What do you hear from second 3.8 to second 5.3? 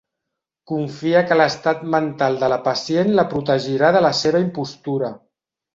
de la seva impostura.